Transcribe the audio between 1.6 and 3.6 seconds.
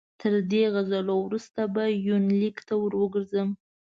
به یونلیک ته ور وګرځم.